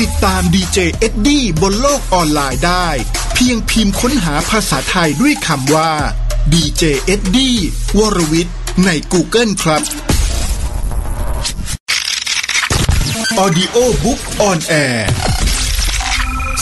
[0.00, 2.88] ติดตามดีเจเอ็ดดี้บนโลกออนไลน์ได้
[3.34, 5.92] เพียงพิมพ์ค้นหาภาษาไทยด้วยคำว่า
[6.52, 7.56] ดีเจเอ็ดดี้
[7.98, 9.82] วรวิทย์ใน Google ครับ
[13.44, 15.00] Audio Book on Air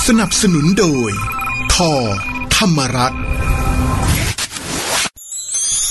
[0.06, 1.10] สนับสนุนโดย
[1.74, 1.92] ทอ
[2.56, 3.22] ธรรมรัตน์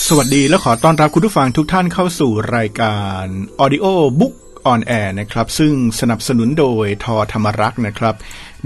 [0.07, 3.23] สวัสดีและขอต้อนรับคุณผู้ฟังทุกท่านเข้าสู่รายการ
[3.64, 3.86] Audio
[4.20, 4.34] Book
[4.72, 8.16] on Air นะครับ ซึ่งสนับสนุนโดยทอธรรมรักษ์นะครับ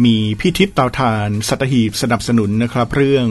[0.05, 3.28] มีพี่ทิพย์เตาทาน สัตหีบสนับสนุนนะครับ เรื่อง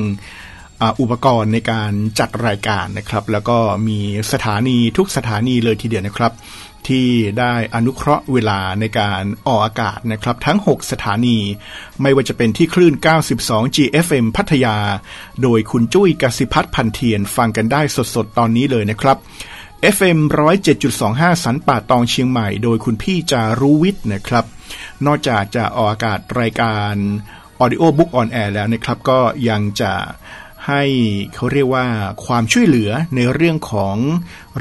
[0.82, 3.98] อาอุปกรณ์ในการจัดรายการนะครับ แล้วก็มี
[4.32, 6.32] สถานีทุกสถานีเลยทีเดียวนะครับ
[6.88, 11.38] ที่ได้อนุเคราะห์เวลาในการออกอากาศนะครับ ทั้ง 6 สถานี
[12.02, 12.94] ไม่ว่าจะเป็นที่คลื่น
[13.34, 14.76] 92 GFM พัทยา
[15.42, 17.82] โดยคุณจุ้ยกสิพัฒน์พันเทียน ฟังกันได้
[18.14, 19.16] สดๆ ตอนนี้เลยนะครับ
[19.82, 20.18] FM
[20.82, 24.44] 107.25 สันป่าตองเชียงใหม่ โดยคุณพี่จารุวิทย์นะครับ
[25.06, 26.94] นอกจากจะออกอากาศรายการ
[27.62, 29.92] Audio Book on Air แล้วนะครับ ก็ยังจะ
[30.68, 30.82] ให้
[31.34, 31.86] เขาเรียกว่า
[32.24, 33.96] ความช่วยเหลือในเรื่องของ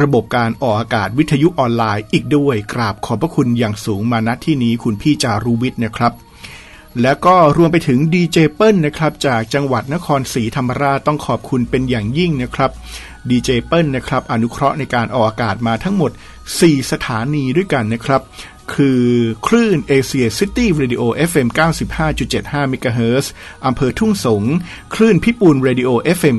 [0.01, 6.13] ระบบการออกอากาศวิทยุออนไลน์อีกด้วย กราบขอบพระคุณอย่างสูงมาณที่นี้คุณพี่จารุวิทย์นะครับ
[7.01, 12.71] แล้วก็รวมไปถึงดีเจเปิลนะครับ จากจังหวัดนครศรีธรรมราชต้องขอบคุณเป็นอย่างยิ่งนะครับ
[13.31, 16.11] ดีเจเปิลนะครับอนุเคราะห์ในการออกอากาศมาทั้งหมด
[16.51, 18.21] 4 สถานีด้วยกันนะครับ
[18.73, 19.03] คือ
[19.47, 21.47] คลื่นเอเชียซิตี้เรดิโอ FM
[22.09, 23.25] 95.75 MHz
[23.65, 24.43] อำเภอทุ่งสง
[24.95, 26.35] คลื่นพิปูนเรดิโอ FM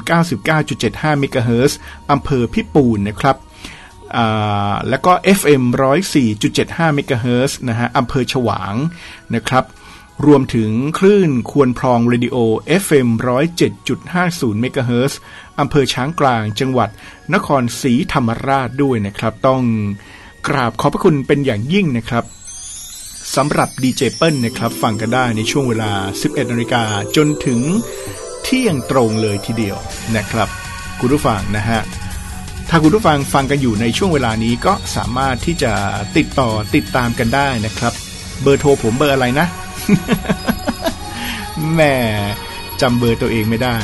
[0.60, 1.72] 99.75 MHz
[2.10, 3.36] อำเภอพิปูนนะครับ
[4.88, 5.62] แล้วก็ FM
[6.30, 8.74] 104.75 MHz นะฮะอำเภอฉวาง
[9.34, 9.66] นะครับ
[10.26, 12.36] รวมถึงคลื่นควรพรองเรดิโอ
[12.82, 13.08] FM
[13.70, 15.12] 107.50 MHz
[15.60, 16.90] อำเภอช้างกลาง จังหวัด
[17.34, 19.62] นครศรีธรรมราชด้วยนะครับ ต้อง
[20.48, 22.24] กราบขอบพระคุณเป็นอย่างยิ่งนะครับ
[23.36, 26.82] สำหรับดีเจเปิลนะครับ ฟังกันได้ในช่วงเวลา 11นาฬิกา
[27.16, 27.60] จนถึง
[28.42, 29.76] เที่ยงตรงเลยทีเดียว
[30.16, 30.48] นะครับ
[31.00, 31.80] คุณผู้ฟังนะฮะ
[32.68, 35.72] ถ้าคุณผู้ฟังฟังกันอยู่ในช่วงเวลานี้ก็สามารถที่จะ
[36.16, 37.92] ติดต่อติดตามกันได้นะครับ
[38.42, 39.46] เบอร์โทรผมเบอร์อะไรนะ
[41.72, 41.96] แหม
[42.80, 43.76] จำเบอร์ตัวเองไม่ได้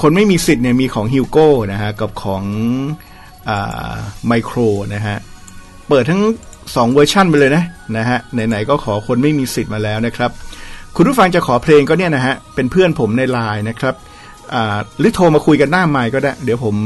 [0.00, 2.44] คนไม่มีสิทธิ์เนี่ยมีของฮิวโก้นะฮะกับของ
[4.26, 4.58] ไมโคร
[4.94, 5.16] นะฮะ
[5.88, 6.22] เปิดทั้ง
[6.76, 7.64] สองเวอร์ชั่นไปเลยนะ
[7.96, 10.30] นะฮะไหนๆก็ขอคนไม่มีสิทธิ์มาแล้วนะครับ
[10.96, 13.94] คุณผู้ฟังจะขอเพลงก็เนี่ยนะฮะเป็นเพื่อนผมในไลน์นะครับ
[14.98, 16.76] หรือโทรมาคุยกันหน้าไมค์ก็ได้ เดี๋ยวผม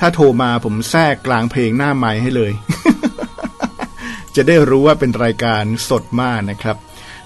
[0.00, 2.52] ถ้าโทรมาผมแทรกกลางเพลงหน้าไมค์ให้เลย
[4.36, 6.76] จะได้รู้ว่าเป็นรายการสดมากนะครับ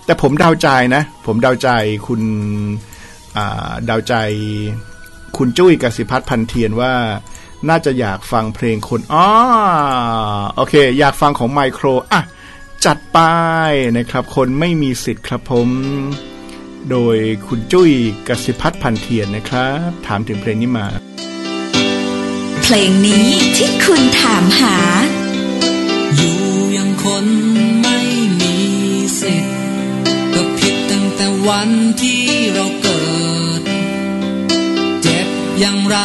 [0.04, 1.68] แต่ผมเดาใจนะ ผมเดาใจ
[2.06, 2.22] คุณ
[3.36, 4.14] อ่าเดาใจ
[5.36, 6.94] คุณจุ้ยกสิพัฒน์พันเทียนว่า
[7.68, 9.26] น่าจะอยากฟังเพลงคนอ๋อ
[10.56, 12.22] โอเค อยากฟังของไมโครอะ
[12.84, 13.18] จัดไป
[13.96, 15.68] นะครับ คนไม่มีสิทธิ์ครับผม
[16.90, 17.16] โดย
[17.46, 17.90] คุณจุ้ย
[18.28, 20.86] กสิพัฒน์พันเทียนนะครับ ถามถึงเพลงนี้มา
[22.62, 23.26] เพลงนี้
[23.56, 24.76] ที่คุณถามหา
[26.16, 26.38] อยู่
[26.72, 27.26] อยังคน
[27.82, 27.98] ไม่
[28.40, 28.54] มี
[29.20, 29.54] สิทธิ์
[30.34, 32.20] ก็ผิดตั้งแต่วันที่
[32.52, 32.89] เราเกิดเจ็บ
[35.62, 35.98] อย่างไร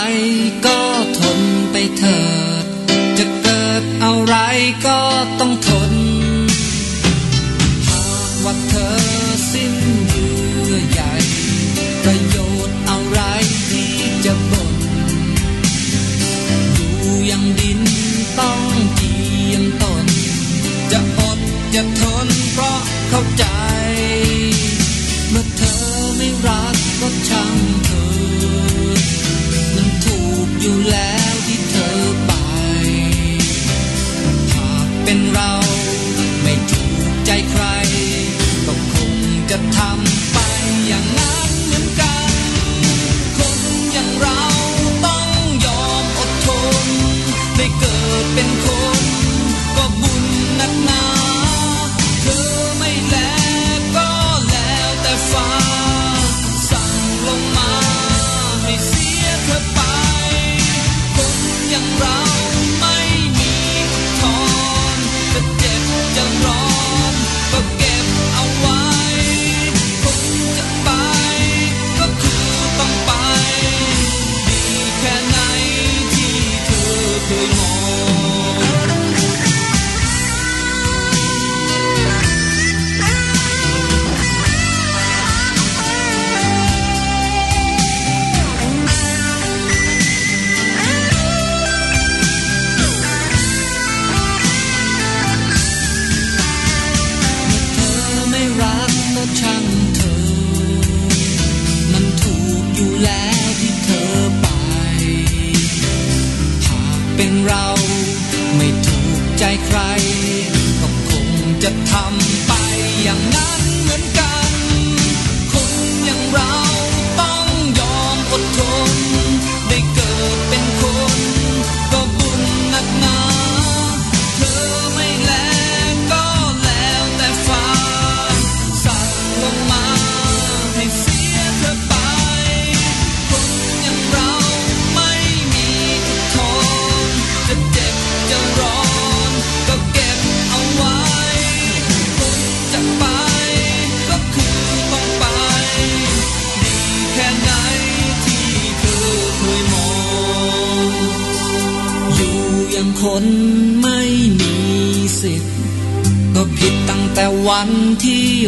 [0.66, 0.80] ก็
[1.20, 1.40] ทน
[1.72, 2.22] ไปเถิ
[2.64, 2.66] ด
[3.18, 4.36] จะเกิดอะไร
[4.86, 5.00] ก็
[5.40, 5.52] ต้อง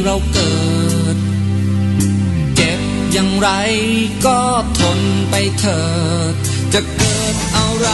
[0.06, 0.54] เราเกิ
[1.16, 1.18] ด
[2.56, 3.50] เจ็บอย่างไร
[4.26, 4.40] ก็
[4.80, 5.00] ทน
[5.30, 5.82] ไปเถิ
[6.32, 6.34] ด
[6.74, 7.88] จะเกิดอะไร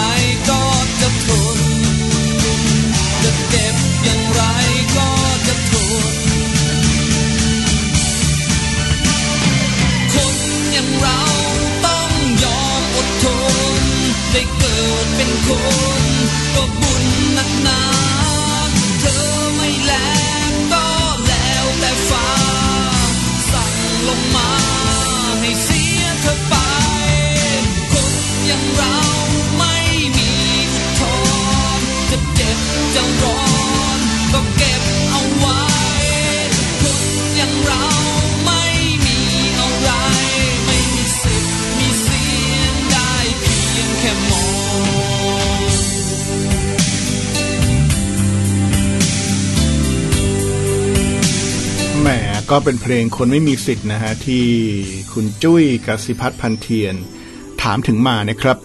[52.56, 54.46] ก็เป็นเพลงคนไม่มีสิทธิ์นะฮะที่
[55.14, 56.96] คุณจุ้ยกสิพัฒน์พันเทียน
[57.62, 58.58] ถามถึงมานะครับ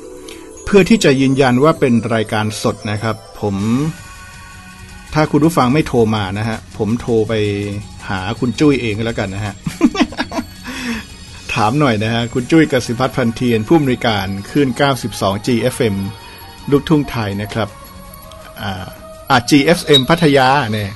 [0.64, 3.56] เพื่อที่จะยืนยันว่าเป็นรายการสดนะครับ ผม
[5.14, 7.34] ถ้าคุณผู้ฟังไม่โทรมานะฮะผมโทรไป
[8.08, 9.54] หาคุณจุ้ยเองก็แล้วกันนะฮะ
[11.54, 14.68] ถามหน่อยนะฮะคุณจุ้ยกสิพัฒน์พันเทียนผู้อำนวยการขึ้น
[15.08, 15.96] 92 GFM
[16.70, 17.68] ลูกทุ่งไทยนะครับ
[18.60, 18.86] อ่า
[19.30, 20.90] อ่า GFM พัทยาเนี่ย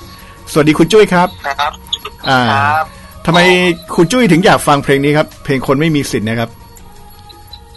[0.53, 1.29] สวัสดีคุณจุ้ยครับ
[1.61, 1.92] ครับ
[2.31, 2.87] อ่าครับ
[3.27, 3.41] ทำไม
[3.95, 6.51] คุณจุ้ยถึงอยากฟังเพลงนี้ครับ เพลงคนไม่มีสิทธิ์นะครับ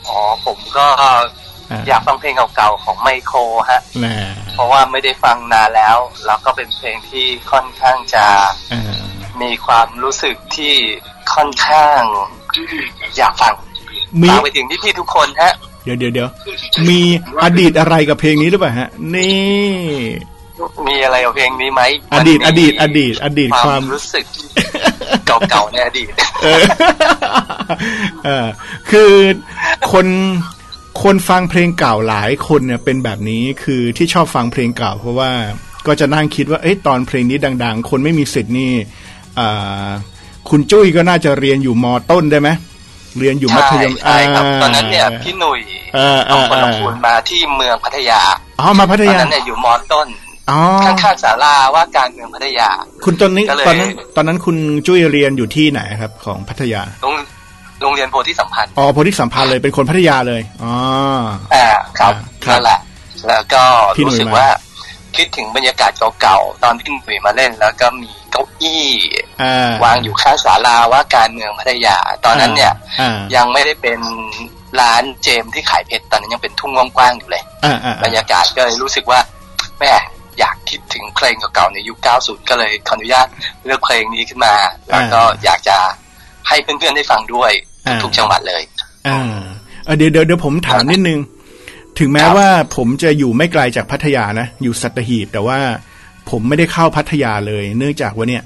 [0.08, 0.88] อ๋อผมก็
[1.72, 3.38] อ่าอยากฟังเพลงเก่าๆของไมโคร
[3.70, 4.16] ฮะน่า
[4.54, 8.26] เพราะว่าไม่ได้ฟังนานแล้ว แล้วก็เป็นเพลงที่ค่อนข้างจะ
[8.74, 8.82] อ่า
[9.42, 10.74] มีความรู้สึกที่
[11.34, 12.02] ค่อนข้าง
[13.18, 13.54] อยากฟัง
[14.22, 16.30] มีฝากไปถึงพี่ๆทุกคนฮะ เดี๋ยวเดี๋ยวเดี๋ยว
[16.90, 17.00] มี
[17.44, 19.46] อดีตอะไรกับเพลงนี้หรือเปล่าฮะ นี่
[20.88, 21.82] มีอะไรกับเพลงนี้ไหม
[22.14, 24.26] อดีตมันมีอดีต อดีต อดีตคความวามรู้สึก
[25.50, 26.12] เก่าๆในอดีต
[26.44, 26.64] เออ
[28.26, 28.48] เออ
[28.92, 29.12] คือ
[29.92, 30.08] คน
[31.04, 35.32] คนฟังเพลงเก่าหลายคนเนี่ยเป็นแบบนี้คือที่ชอบฟังเพลงเก่า เพราะว่า
[35.88, 38.72] ก็จะนั่งคิดว่าเอ้ยตอนเพลงนี้ดัง ๆ คนไม่มีสิทธิ์นี่
[39.40, 39.90] อ่า
[40.50, 42.50] คุณจุ้ยก็น่าจะเรียนอยู่มต้นได้ไหม
[43.20, 45.60] เรียนอยู่มัธยมใช่ครับาตอนนั้นเนี่ยพี่หนุ่ย
[45.96, 48.22] เออเอเอาอคนเอลำอพูนมาที่เมืองพัทยา
[48.60, 50.25] อ๋อมาพัทตอนยานั้นเนี่ยอยู่มอต้นอ๋อ
[50.86, 52.70] ข้างๆศาลาว่าการเมืองพัทยา
[53.06, 57.16] คุณตอนนี้ก็เลยตอนนั้นตอนนั้นคุณจุ้ยเรียนอยู่ที่ไหนครับ ของพัทยาโรง
[57.82, 60.74] โรงเรียนโพธิสัมพันธ์อ๋อโพธิสัมพันธ์เลยเป็นคนพัทยาเลยอ๋อ
[61.54, 61.68] อ่า
[62.00, 62.14] ครับ
[62.46, 62.80] ครับนั่นแหละ
[63.28, 63.62] แล้วก็
[63.96, 64.50] พี่หนุ่ยรู้สึกมาว่า
[65.18, 68.86] คิดถึงบรรยากาศเก่าๆตอนพี่หนุ่ยมาเล่น แล้วก็มีเก้าอี้
[69.42, 74.00] อ่าวางอยู่ข้างศาลาว่าการเมืองพัทยา ตอนนั้นเนี่ยอ่ายังไม่ได้เป็น
[74.80, 79.20] ร้านเจมส์ที่ขายเพชรตอนนั้นยังเป็นทุ่งกว้างๆอยู่เลยอ่าอ่าบรรยากาศก็เลยรู้สึกว่า
[79.80, 79.90] แม่
[80.40, 83.28] อยากคิดถึงเพลงเก่าๆในยุค 90 ก็เลยขออนุญาต
[83.66, 84.56] เลือกเพลงนี้ขึ้นมา
[84.90, 85.78] แล้วก็อยากจะ
[86.48, 87.52] ให้เพื่อนๆได้ฟังด้วย
[88.04, 88.64] ทุกๆจังหวัดเลย
[89.08, 89.20] อ่า
[89.86, 91.20] เออเดี๋ยวเดี๋ยวเดี๋ยวผมถามนิดนึง
[92.00, 95.60] ถึงแม้ครับว่าผมจะอยู่ไม่ไกลจากพัทยานะ อยู่สัตหีบ แต่ว่า
[96.30, 98.44] ผมไม่ได้เข้าพัทยาเลย เนื่องจากว่าเนี่ย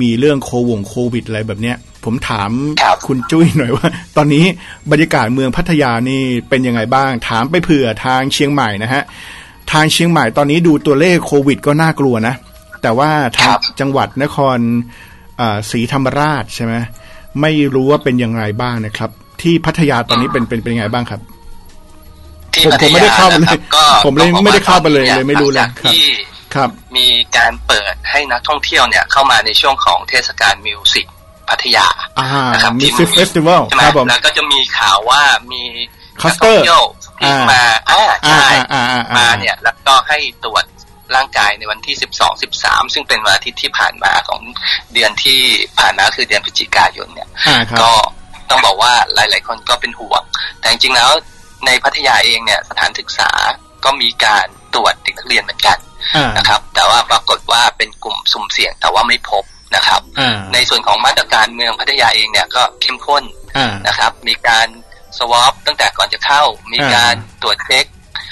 [0.00, 2.50] มีเรื่องโควงโควิดอะไรแบบเนี้ย ผมถาม
[2.82, 4.44] ครับคุณจุ้ยหน่อยว่า ตอนนี้
[4.90, 9.02] บรรยากาศเมืองพัทยานี่เป็นยังไงบ้าง ถามไปเผื่อทางเชียงใหม่นะฮะ
[9.72, 12.34] ทางเชียงใหม่ตอนนี้ดูตัวเลขโควิด ก็น่ากลัวนะ
[12.82, 14.58] แต่ว่าทางครับจังหวัดนคร
[15.40, 16.74] อ่าศรีธรรมราชใช่ไหม
[17.40, 19.10] ไม่รู้ว่าเป็นอย่างไรบ้างนะครับ
[19.42, 21.20] ที่พัทยาตอนนี้เป็นเป็นเป็นยังไงบ้างครับ
[22.54, 26.04] ที่ผมพัทผมไม่ได้ยาเข้าไปนะเลครัยบก็ผมเลยต้องบอกไม่ได้ว่าเข้าไปเลยตอนนี้เลยไม่รู้เลยหงจากที่
[26.54, 27.06] ครับ มี
[27.36, 31.06] การเปิดให้นักท่องเที่ยวเนี่ยเข้ามาในช่วงของเทศกาลมิวสิก
[31.48, 31.86] พัทยา
[32.18, 35.20] อ่านะครับมิที่ซิเฟสติวัลใช่ไหมครับผมแล้วก็จะมีข่าวว่า
[35.52, 35.62] มี
[36.22, 36.84] คันัสกเตอท่อร์งเที่ยว
[37.18, 40.64] ที่อ่ามาอ่าอ่าใช่อ่าอ่าอ่ามาเนี่ยแล้วก็ให้ตรวจ
[41.16, 44.40] ร่างกายในวันที่12 13ซึ่งเป็นวันอาทิตย์ที่ผ่านมาของ
[44.94, 45.40] เดือนที่
[45.78, 47.90] ผ่านมาคือเดือนพฤศจิกายนเนี่ยอ่าครับก็
[48.50, 50.22] ต้องบอกว่าหลาย ๆ คนก็เป็นห่วง
[50.60, 51.10] แต่จริงๆแล้ว
[51.66, 53.30] ในพัทยาเองเนี่ยสถานศึกษา
[53.84, 55.78] ก็มีการตรวจเด็กนักเรียนเหมือนกัน
[56.16, 59.44] อ่านะครับ แต่ว่าปรากฏว่าเป็นกลุ่มสุ่มเสี่ยงแต่ว่าไม่พบ
[59.76, 63.24] นะครับอ่าในส่วนของมาตรการเมืองพัทยาเองเนี่ยก็เข้มข้น
[63.56, 64.68] อ่านะครับ มีการ
[65.18, 67.84] สวอปตั้งแต่ก่อนจะเข้ามีการตรวจเช็ค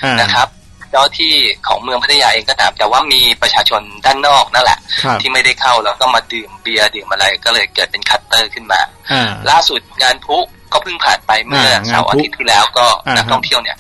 [0.05, 0.49] อ่านะครับ
[0.91, 1.35] เจ้าที่
[1.69, 8.81] ของเมืองพัทยาเองก็ตาม แต่ว่ามีประชาชนด้านนอกนั่นแหละครับที่ไม่ได้เข้าแล้วก็มาดื่มเบียร์ดื่มอะไรก็เลยเกิดเป็นคัตเตอร์ขึ้นมา
[9.13, 10.39] อ่าล่าสุดงานพลุ
[10.73, 13.77] ก็เพิ่งผ่านไปเมื่ออ่างานเสาร์อาพลุทิตย์ที่แล้วก็อ่านักท่องเที่ยวเนี่ย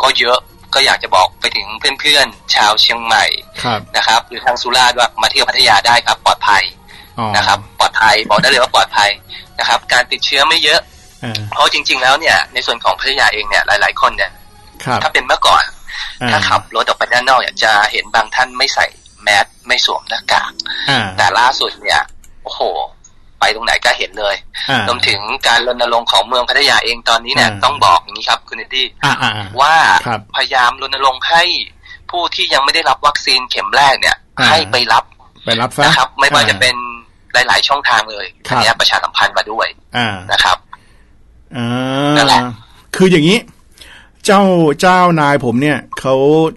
[0.00, 0.38] ก็เยอะ
[0.74, 1.66] ก็อยากจะบอกไปถึง
[2.00, 3.24] เพื่อนๆชาวเชียงใหม่
[3.62, 6.62] ครับนะครับ หรือทางสุราษฎร์ว่ามาเที่ยวพัทยาได้ครับปลอดภัย
[7.18, 9.10] อ๋อนะครับ ปลอดภัยบอกได้เลยว่าปลอดภัย
[9.58, 10.95] นะครับ การติดเชื้อไม่เยอะอ่า
[11.52, 14.30] เพราะจริง ๆ แล้วเนี่ย ในส่วนของพัทยาเองเนี่ยหลาย ๆ คนเนี่ย
[14.84, 15.64] ครับถ้าเป็นเมื่อก่อน
[16.22, 18.86] อ่าถ้าขับรถออกไปด้านนอกเนี่ยจะเห็นบางท่านไม่ใส่
[19.22, 20.52] แมสไม่สวมหน้ากาก
[20.90, 22.00] อ่าแต่ล่าสุดเนี่ย
[22.44, 22.60] โอ้โห
[23.40, 24.34] ไปตรงไหนก็เห็นเลย
[24.70, 29.74] อ่ารวมถึงการรณรงค์ของเมืองพัทยาเองตอนนี้เนี่ยอ่าต้องบอกอย่างนี้ครับคุณเอ็ดดี้อ่าอ่าอ่าว่า
[30.06, 31.42] ครับพยายามรณรงค์ให้
[32.10, 35.04] ผู้ที่ยังไม่ได้รับวัคซีนเข็มแรกเนี่ยอ่าให้ไปรับ
[35.44, 36.76] ไปรับซะนะครับ ไม่ว่าอ่จะเป็น
[37.32, 40.56] หลาย ๆ ช่องทางเลยครัอับนเนี้ยประชาสัมพันธ์มาด้วยอ่านะครับ
[41.56, 41.64] อ่
[42.16, 42.42] นั่นแหาละ
[42.96, 43.38] คืออย่างนี้
[44.24, 44.42] เจ้า
[44.80, 46.14] เจ้านายผมเนี่ยเขา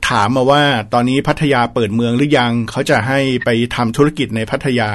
[0.09, 0.61] ถามมาว่า
[0.93, 4.89] ตอนนี้พัทยาเปิดเมืองหรือยังเขาจะให้ไปทำธุรกิจในพัทยา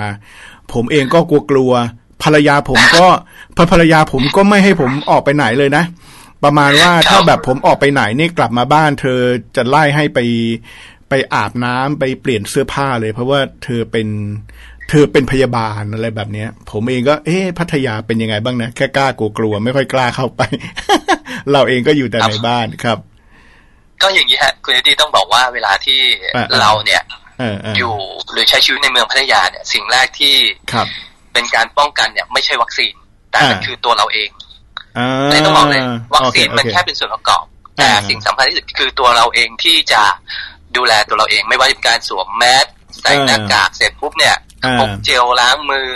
[0.73, 3.07] ผมเองก็กลัวกลัวๆภรรยาผมก็
[3.57, 5.85] ภรภรรยาผมก็ไม่ให้ผมออกไปไหนเลยนะ
[6.45, 9.21] ประมาณว่าถ้าแบบผมออกไปไหนเนี่ยกลับมาบ้าน เธอ
[9.57, 10.19] จะไล่ให้ไป
[11.09, 14.09] ไปอาบน้ำไปเปลี่ยนเสื้อผ้าเลย เพราะว่าเธอเป็น
[14.89, 20.43] เธอเป็นพยาบาลอะไรแบบเนี้ย ผมเองก็ เอ๊ะพัทยาเป็นยังไงบ้างนะ แค่กล้ากลัวกลัวๆไม่ค่อยกล้าเข้าไป
[21.53, 22.99] เราเองก็อยู่แต่ในบ้านครับ
[24.03, 26.01] ก็อย่างนี้ฮะคุณเอ็ดดี้ต้องบอกว่าเวลาที่
[26.37, 27.03] อ่าเราเนี่ย
[27.39, 27.93] เออเอออยู่
[28.33, 30.35] หรือใช้ชีวิตในเมืองพัทยาเนี่ย สิ่งแรกที่
[30.73, 30.87] ครับ
[31.33, 32.95] เป็นการป้องกันเนี่ย ไม่ใช่วัคซีน
[33.31, 34.29] แต่มันอ่าคือตัวเราเอง
[34.99, 35.83] อ่าไม่ต้องบอกเลย
[36.15, 37.45] วัคซีนโอเมันแค่เป็นส่วนประกอบ
[37.77, 40.03] แต่อ่าสิ่งสำคัญที่สุดคือตัวเราเองที่จะ
[40.77, 42.67] ดูแลตัวเราเอง ไม่ว่าจะเป็นการสวมแมส
[43.01, 45.89] ใส่หน้ากากเสร็จปุ๊บเนี่ยอ่า พกเจลล้างมือ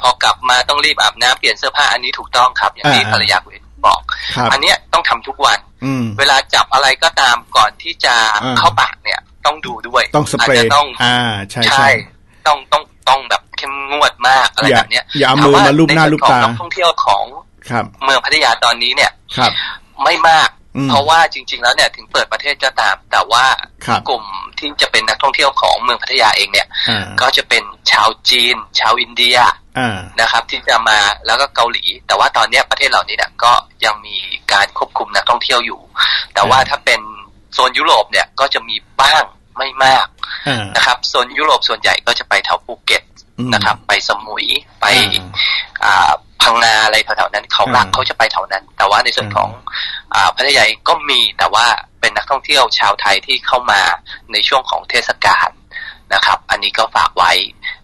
[0.00, 3.52] พอกลับมาต้องรีบอาบน้ำเปลี่ยนเสื้อผ้าอันนี้ถูกต้องครับ อย่างที่อ่าภรรยาคุณ
[3.86, 4.00] บอก
[4.36, 11.16] ครับอันเนี้ยต้องทำทุกวันอืมเวลาจับอะไรก็ตามก่อนที่จะอ่าเข้าปากเนี่ย ต้องดูด้วยต้องสอาจเปรจะย์ต้องอ่า
[11.50, 11.88] ใช่ใช่ใช่
[12.46, 17.24] ต้องต้องต้องแบบเข้มงวดมากอะไรอย่าแบบเนี้ยอย่าเอามือถว่มาลูบหน้าใส่วลูบตาของนักท่องเที่ยวของ
[17.70, 19.50] ครับเมืองพัทยาตอนนี้เนี่ยครับ
[20.04, 23.44] ไม่มากอืม เพราะว่าจริง ๆ แล้วเนี่ยถึงเปิดประเทศก็ตาม แต่ว่า
[23.86, 24.24] ครับกลุ่ม
[24.58, 29.36] ที่จะเป็นนักท่องเที่ยวของเมืองพัทยาเองเนี่ยอ่าก็จะเป็นชาวจีน ชาวอินเดีย
[29.78, 33.52] อ่านะครับ ที่จะมาแล้วก็เกาหลี แต่ว่าตอนเนี้ยประเทศเหล่านี้เนี่ยก็
[33.84, 34.16] ยังมี
[34.52, 35.80] การควบคุมนักท่องเที่ยวอยู่
[36.34, 37.00] แต่ว่าอ่าถ้าเป็น
[37.52, 39.24] โซนยุโรปเนี่ยก็จะมีบ้าง
[39.58, 40.06] ไม่มาก
[40.48, 43.02] อ่านะครับโซนยุโรปส่วนใหญ่ก็จะไปแถวภูเก็ต
[43.38, 44.44] อืมนะครับ ไปสมุย
[44.80, 45.24] ไปอ่า
[45.84, 46.12] อ่า
[46.42, 49.48] พังงาอะไรแถวๆนั้นเขาหลักอ่าเขาจะไปแถวนั้น แต่ว่าในส่วนของ
[50.14, 51.66] อ่าพัทยาเองก็มีแต่ว่า
[52.00, 53.80] เป็นนักท่องเที่ยวชาวไทยที่เข้ามา
[54.32, 55.48] ในช่วงของเทศกาล
[56.14, 57.32] นะครับ อันนี้ก็ฝากไว้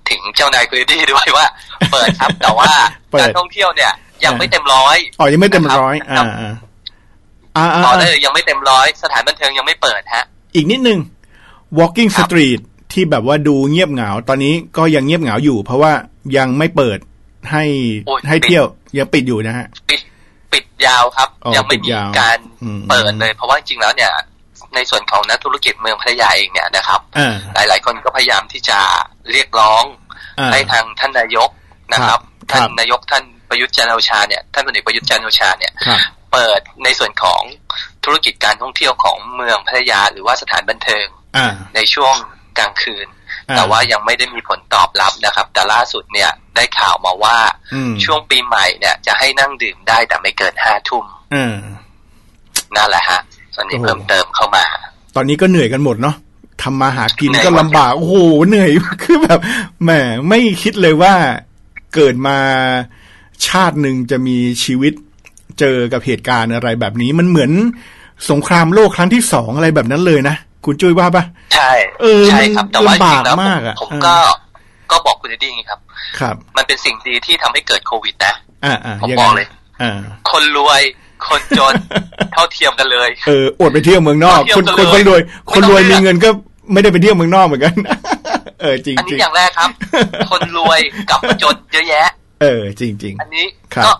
[0.09, 1.47] ถึงเจ้านายคุยดี้ด้วยว่า
[1.93, 2.73] เปิดครับแต่ว่า
[3.13, 3.93] เปิดการท่องเที่ยวเนี่ย
[4.25, 6.57] ยังไม่เต็มร้อยอ๋อยังไม่เต็มร้อยนะครับอ่า
[7.57, 10.25] อ่าอ่าต่ออ่าเลยยังไม่เต็มร้อยสถานบันเทิงยังไม่เปิดฮะ
[10.55, 10.99] อีกนิดนึง
[11.79, 12.61] walking ครับ street
[12.93, 15.93] ที่แบบว่าดูเงียบเหงา ตอนนี้ก็ยังเงียบเหงาอยู่ เพราะว่า
[16.37, 16.99] ยังไม่เปิด
[17.53, 17.65] ให้
[18.07, 18.67] โอ้ยให้ปิดเที่ยว
[18.99, 20.01] ยังปิดอยู่นะฮะปิด
[20.53, 24.13] ปิดยาวครับอ๋อยังไม่ปิดมียาวการอืมเปิดเลย เพราะว่าจริงๆแล้วเนี่ย
[24.75, 28.79] ในส่วนของนักธุรกิจเมืองพัทยาเองเนี่ยนะครับอ่าหลายๆคนก็พยายามที่จะ
[29.33, 29.85] เรียกร้อง
[30.39, 31.51] อ่าให้ทางท่านนายก
[31.93, 36.01] นะครับครับ ท่านนายกท่านประยุทธ์จันทร์โอชาเนี่ยท่านพลเอกประยุทธ์จันทร์โอชาเนี่ยครับ
[36.33, 37.41] เปิดในส่วนของ
[38.05, 42.15] ธุรกิจการท่องเที่ยวของเมืองพัทยาหรือว่าสถานบันเทิงอ่าในช่วง
[42.59, 43.18] กลางคืนอ่า
[43.57, 47.39] แต่ว่ายังไม่ได้มีผลตอบรับนะครับ แต่ล่าสุดเนี่ยได้ข่าวมาว่า
[47.75, 51.57] อืมช่วงปีใหม่เนี่ย จะให้นั่งดื่มได้แต่ไม่เกินห้าทุ่มอ่า
[52.77, 53.21] นั่นแหละฮะ
[53.57, 54.65] ตอนนี้โอ้โหเพิ่มเติมเข้ามา
[55.17, 56.17] ตอนนี้ก็เหนื่อยกันหมดเนาะ
[56.63, 58.15] ทำมาหากินเหนื่อยก็ลำบาก โอ้โห
[58.49, 58.71] เหนื่อย
[59.03, 59.41] คือแบบ
[59.83, 59.91] แหม
[60.29, 61.15] ไม่คิดเลยว่า
[61.95, 62.39] เกิดมา
[63.47, 64.93] ชาติหนึ่งจะมีชีวิต
[65.59, 67.53] เจอกับเหตุการณ์อะไรแบบนี้ มันเหมือน
[68.31, 70.37] สงครามโลกครั้งที่สองอะไรแบบนั้นเลยนะ
[70.69, 71.71] คุณจุ้ยว่าปะใช่
[72.01, 74.17] เออใช่ครับมันแต่ว่าจริงๆแล้วลำบากมากอะผมเออก็
[74.91, 75.81] ก็บอกคุณเอ็ดดี้อย่างนี้ครับ
[76.21, 78.35] ครับ มันเป็นสิ่งดีที่ทำให้เกิดโควิดนะ
[78.65, 79.47] อ่าอ่าผมยังบไงอกเลย
[79.83, 79.99] อ่า
[80.31, 80.83] คนรวย
[81.29, 81.75] คนจน
[82.33, 85.21] เท่าเทียมกันเลย เอออดไปเที่ยวเมืองนอกเที่ยวคนกันคนเลย
[85.53, 86.29] คนรวยไม่คนต้องรวยเลืมีอกเงินก็
[86.73, 87.75] ไม่ได้ไปเที่ยวเมืองนอกเหมือนกัน
[88.61, 89.71] เออจริงอันจรินี้งอย่างแรกครับ
[90.31, 92.11] คนรวยกับคนจนเยอะแยะ
[92.43, 93.93] เออ จริงจริงอันนี้ครับก็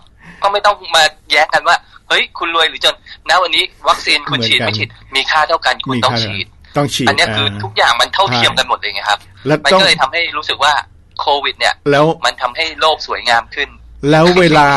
[0.43, 1.75] ก็ไม่ต้องมาแย้งกันว่า
[2.07, 2.95] เฮ้ย คุณรวยหรือจน
[3.29, 6.45] ณวันนี้ วัคซีนคุณเหมือนฉีดกันไม่ฉีด มีค่าเท่ากันคุณมีต้องค่าฉีด
[6.77, 10.73] ต้องฉีดอันเนี้ยคือทุกอย่างมันเท่าเทียมใช่กันหมดเลยไงครับแล้วมันต้องก็เลยทำให้รู้สึกว่า
[11.21, 13.69] โควิด เนี่ย แล้วมันทำให้โลกสวยงามขึ้น
[14.11, 14.67] แล้วเวลา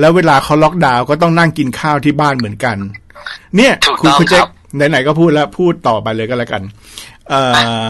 [0.00, 2.76] แล้วเวลาเขาล็อกดาวน์ก็ต้องนั่งกินข้าวที่บ้านเหมือนกัน
[3.56, 4.50] เนี่ยถูกคุณต้องคุณเจ๊ครักบ
[4.90, 6.62] ไหนๆก็พูดแล้วพูดต่อไปเลยก็แล้วกัน
[7.28, 7.42] เอ่
[7.86, 7.88] อ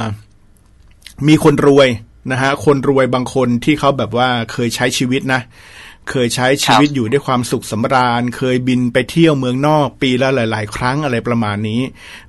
[1.29, 1.89] มีคนรวย
[2.33, 5.41] นะฮะคนรวยบางคนที่เขาแบบว่าเคยใช้ชีวิตนะ
[6.11, 11.81] เคยใช้ชีวิตอยู่ด้วยความสุขสำราญ เคยบินไปเที่ยวเมืองนอกปีละหลาย ๆ ครั้งอะไรประมาณนี้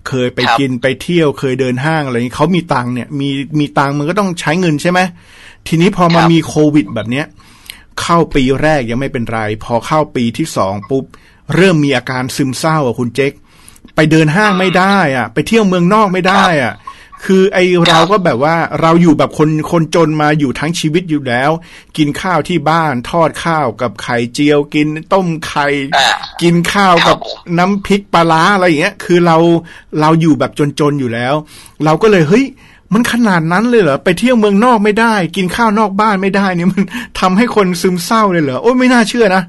[0.07, 3.29] เคยไปครับกินไปเที่ยวเคยเดินห้างอะไรอย่างนี้เขามีตังค์เนี่ยมี
[3.59, 4.99] มีตังค์มันก็ต้องใช้เงินใช่ไหม
[5.67, 7.25] ทีนี้พอมาครับมีโควิดแบบเนี้ย
[8.01, 11.03] เข้าปีแรกยังไม่เป็นไร พอเข้าปีที่สองปุ๊บ
[11.55, 13.33] เริ่มมีอาการซึมเศร้าอะคุณเจ๊ก
[13.95, 16.73] ไปเดินห้างไม่ได้อะ ไปเที่ยวเมืองนอกไม่ได้อะ
[17.25, 17.57] คือไอ
[17.89, 21.51] เราก็แบบว่าเราอยู่แบบคนคนจนมาอยู่ทั้งชีวิตอยู่แล้ว
[21.97, 25.65] กินข้าวที่บ้านทอดข้าวกับไข่เจียวกินต้มไข่
[25.97, 26.07] อ่า
[26.41, 29.37] กินข้าวครักับบผมน้ำพริกปลาร้าอะไรอย่างเงี้ย คือเรา
[30.01, 31.33] เราอยู่แบบจนๆอยู่แล้ว
[31.85, 32.45] เราก็เลยเฮ้ย
[32.93, 36.83] มันขนาดนั้นเลยเหรอไปเที่ยวเมืองนอกไม่ได้ กินข้าวนอกบ้านไม่ได้เนี่ยมัน
[37.19, 39.43] ทำให้คนซึมเศร้าเลยเหรอโอ้ยไม่น่าเชื่อนะ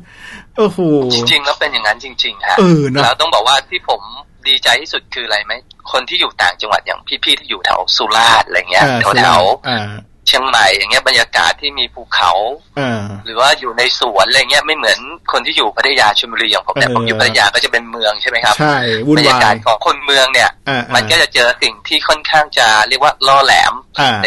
[0.58, 0.78] โอ้โห
[1.14, 4.00] จริงๆแล้วเป็นอย่างนั้นจริงๆฮะเออนะแล้วต้องบอกว่าที่ผม
[4.48, 5.52] ดีใจที่สุดคืออะไรไหม
[5.92, 9.86] คนที่อยู่ต่างจังหวัดอย่างพี่ๆที่อยู่แถวสุราษฎร์อะไรเงี้ยอ่าแถวแถวอ่า
[10.26, 12.32] เชียงใหม่อย่างเงี้ยบรรยากาศที่มีภูเขา
[12.78, 14.98] อ่าหรือว่าอยู่ในสวนอะไรเงี้ยไม่เหมือน
[15.32, 24.26] คนที่อยู่พัทยาชลบุรีอย่างผมเนี่ยเออผมอยู่พัทยาก็จะเป็นเมืองใช่ไหมครับใช่วุ่นบรรยาวากายศของคนเมืองเนี่ยอ่าอ่ามันก็จะเจอสิ่งที่ค่อนข้างจะเรียกว่าล่อแหลมอ่าใน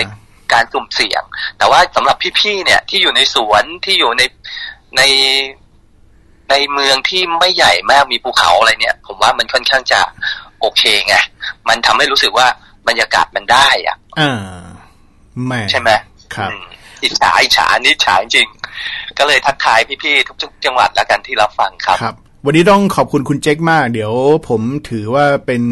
[0.53, 1.23] การสุ่มเสี่ยง
[1.58, 4.21] แต่ว่าสำหรับพี่ๆเนี่ยที่อยู่ในสวนที่อยู่ใน
[4.97, 5.01] ใน
[6.50, 10.00] ในเมืองที่ไม่ใหญ่มากมีภูเขาอะไรเนี่ย ผมว่ามันค่อนข้างจะ
[10.62, 11.16] โอเคไง
[11.70, 12.48] มันทำให้รู้สึกว่า
[12.88, 14.34] บรรยากาศมันได้อะอ่า
[15.46, 15.90] แหม่ใช่ไหม
[16.36, 16.64] ครับอืม
[17.04, 18.48] อิจฉาอิจฉานิจฉาจริง
[19.18, 24.14] ก็เลยทักทายพี่ๆทุกๆจังหวัดแล้วกันที่รับฟังครับครับ วันนี้ต้องขอบคุณคุณเจ๊กมาก เดี๋ยว
[24.50, 25.64] ผมถือว่าเป็น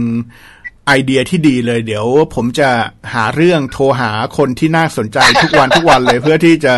[0.88, 2.70] ไอเดียที่ดีเลย เดี๋ยวผมจะ
[3.14, 6.74] หาเรื่องโทรหาคนที่น่าสนใจทุกวันทุกวันเลยเพื่อที่จะ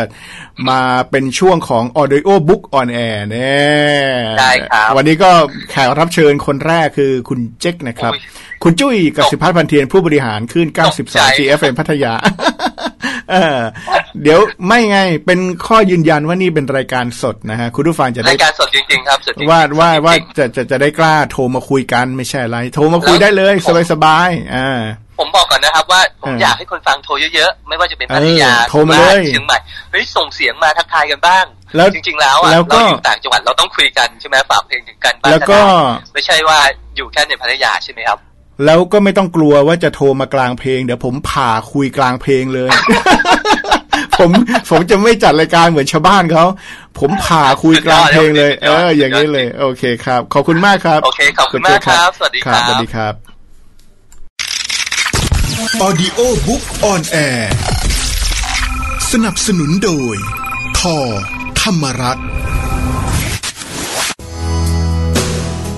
[0.70, 5.32] มาเป็นช่วงของ Audio Book on Air เนี่ยได้ครับ วันนี้ก็
[5.72, 8.22] แขกรับเชิญคนแรกคือคุณเจ๊กนะครับอุ๊ย
[8.64, 12.14] คุณจุ้ยกับสิพัฒน์พันเทียนผู้บริหารขึ้นตกใจ92 GFM พัทยา
[13.32, 13.60] เออ
[14.24, 24.80] เดี๋ยวไม่ไงเป็นข้อยืนยันว่านี่เป็นรายการสดนะฮะคุณผู้ฟังจะได้รายการสดจริงๆครับสดจริงๆว่าว่าสดจริงๆว่าจะจะจะได้กล้าโทรมาคุยกันไม่ใช่อะไร โทรมาคุยแล้วได้เลยผมสบายสบายๆอ่า
[25.20, 29.58] ผมบอกก่อนนะครับว่าผมเอออยากให้คนฟังโทรเยอะๆ ไม่ว่าจะเป็นพัทยาเออโทรมาเลยสุรษฎร์เชียงใหม่
[29.92, 36.58] เฮ้ยส่งเสียงมาทักทายกันบ้าง แล้วจริง ๆ แล้วอะแล้วก็เราอยู่ต่างจังหวัดเราต้องคุยกันใช่ไหมฝากเพลงถึงกันบ้างแล้วก็ได้ไม่ใช่ว่า
[36.96, 38.20] อยู่แค่ในพัทยาใช่ไหมครับ
[38.66, 42.70] แล้วก็ไม่ต้องกลัวว่าจะโทรมากลางเพลง เดี๋ยวผมผ่าคุยกลางเพลงเลย
[44.18, 44.30] ผม
[44.70, 46.46] ผมจะไม่จัดรายการเหมือนชาวบ้านเขา
[47.00, 53.14] ผมผ่าคุยกลางเพลงเลย เออ อย่างนี้เลย โอเคครับ ขอบคุณมากครับ โอเค ขอบคุณมากครับ สวัสดีครับสวัสดีครับ
[55.86, 57.42] Audio Book on Air
[59.12, 60.16] สนับสนุนโดย
[60.80, 60.98] ทอ
[61.62, 62.18] ธรรมรัต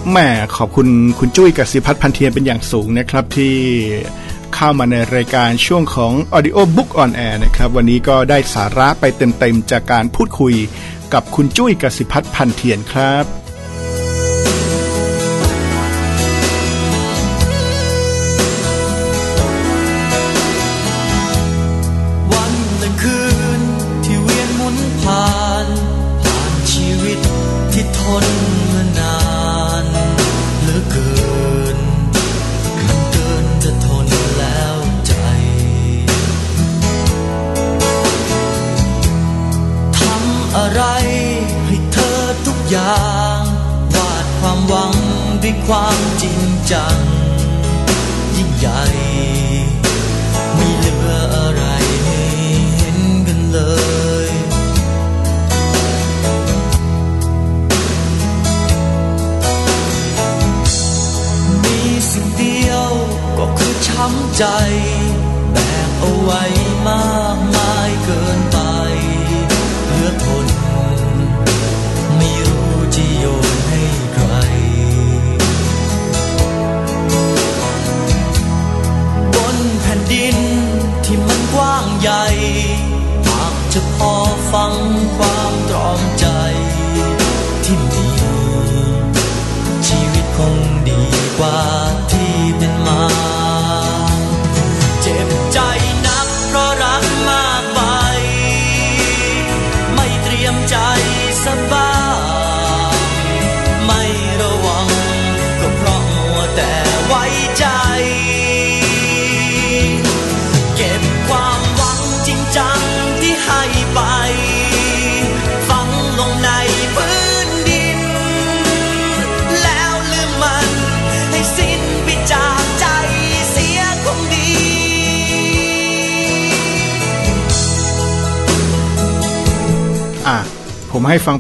[0.10, 0.18] แหม
[0.58, 0.88] ขอบคุณ
[1.20, 3.56] คุณจุ้ยกับสิพัฒน์พันเทียนเป็นอย่างสูงนะครับที่
[4.56, 10.54] เข้ามาในรายการช่วงของ Audio Book on Air นะครับ วันนี้ก็ได้สาระไปเต็มๆจากการพูดคุย
[11.14, 13.26] กับคุณจุ้ยกสิพัฒน์พันเทียนครับ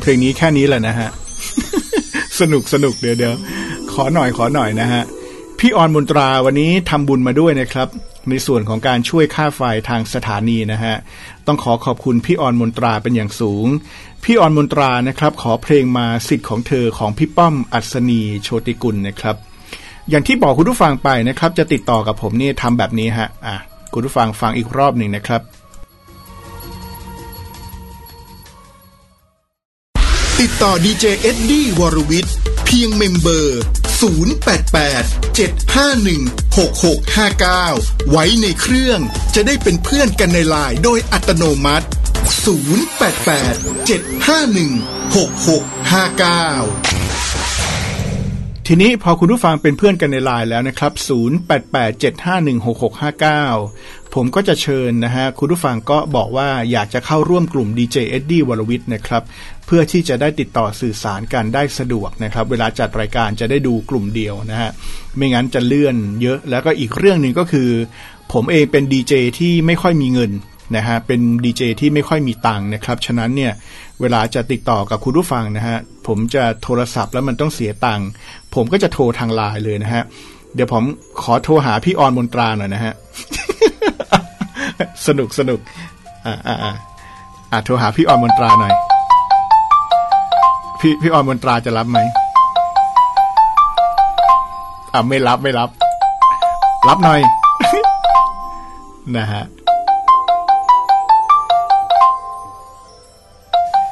[0.01, 1.09] เพลงนี้แค่นี้แหละนะฮะ
[2.39, 3.33] สนุกสนุกเดี๋ยวเดี๋ยว
[3.93, 5.03] ขอหน่อยขอหน่อยนะฮะ
[5.59, 7.87] พี่ออนมนตราวันนี้ทำบุญมาด้วยนะครับ
[8.29, 10.95] ในส่วนของการช่วยค่าไฟทางสถานีนะฮะ
[11.47, 13.67] ต้องขอขอบคุณพี่ออนมนตราเป็นอย่างสูง
[14.23, 19.35] พี่ออนมนตรานะครับ ขอเพลงมาสิทธิ์ของเธอของพี่ป้อมอัศนีโชติกุลนะครับ
[20.09, 23.55] อย่างที่บอกคุณผู้ฟังไปนะครับ จะติดต่อกับผมนี่ทำแบบนี้ฮะอะ
[23.93, 25.41] คุณผู้ฟังฟังอีกรอบหนึ่งนะครับ
[30.41, 33.61] ติดต่อดีเจเอ็ดดี้วรวิทย์เพียง mem เบอร์
[34.31, 36.21] 088 751
[36.57, 38.99] 6659 ไว้ในเครื่อง
[39.35, 41.85] จะได้เป็นเพื่อนกันในไลน์โดยอัตโนมัติ
[42.65, 44.71] 088 751
[46.95, 50.93] 6659ทีนี้พอคุณผู้ฟังเป็นเพื่อนกันในไลน์แล้วนะครับ
[53.41, 59.23] 0887516659 ผมก็จะเชิญนะฮะ คุณผู้ฟังก็บอกว่าอยากจะเข้าร่วมกลุ่ม DJ เอ็ดดี้วรวิทย์นะครับ
[59.73, 64.69] พื่อที่จะได้ติดต่อสื่อสารกันได้สะดวกนะครับ เวลาจัดรายการจะได้ดูกลุ่มเดียวนะฮะ
[65.17, 67.69] ไม่งั้นจะเลื่อนเยอะ แล้วก็อีกเรื่องหนึ่งก็คือ
[68.33, 70.31] ผมเองเป็นดีเจที่ไม่ค่อยมีเงิน
[70.75, 73.53] นะฮะเป็นดีเจที่ไม่ค่อยมีตังค์นะครับ ฉะนั้นเนี่ย
[74.01, 78.07] เวลาจะติดต่อกับคุณผู้ฟังนะฮะผมจะโทรศัพท์แล้วมันต้องเสียตังค์
[78.55, 80.03] ผมก็จะโทรทางไลน์เลยนะฮะ
[80.55, 80.83] เดี๋ยวผม
[81.21, 82.93] ขอโทรหาพี่ออนมนตราหน่อยนะฮะ
[85.07, 85.59] สนุกสนุก
[86.25, 86.73] อ่าอ่าอ่า
[87.51, 88.90] อ่าโทรหาพี่ออนมนตราหน่อย
[90.81, 91.99] พี่พี่ออนมนตราจะรับไหม
[94.93, 95.69] อ่าไม่รับไม่รับ
[96.87, 97.21] รับหน่อย
[99.17, 99.43] นะฮะ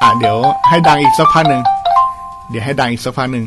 [0.02, 0.36] อะเดี๋ยว
[0.68, 1.62] ให้ดังอีกสักพักหนึ่ง
[2.50, 3.44] เดี๋ยวให้ดังอีกสักพักหนึ่ง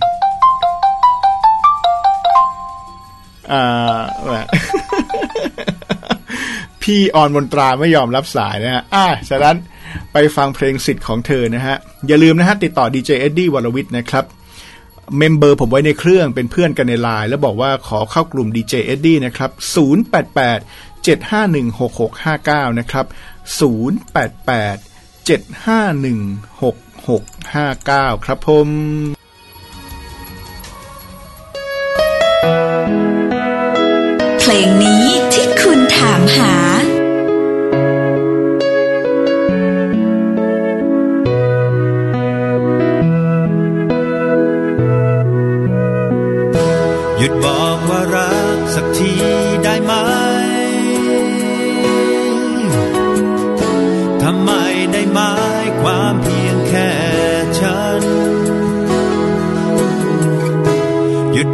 [3.52, 4.36] อ่าแหม
[6.82, 9.56] พี่ออนมนตราไม่ยอมรับสายนะฮะอะฉะนั้น
[10.14, 11.76] ไปฟังเพลงสิทธิ์ของเธอนะฮะ
[12.08, 14.26] อย่าลืมนะฮะ ติดต่อดีเจเอ็ดดี้วรวิทย์นะครับ
[15.18, 19.52] mem เบอร์ผมไว้ในเครื่องเป็นเพื่อนกันในไลน์แล้วบอกว่าขอเข้ากลุ่ม DJ เอ็ดดี้นะครับ
[20.12, 21.68] 088 751
[22.10, 23.06] 6659 นะครับ
[23.60, 24.78] 088
[25.28, 26.24] 751
[27.08, 28.70] 6659 ครับผม
[34.40, 35.04] เพลงนี้
[35.34, 36.54] ที่คุณถามหา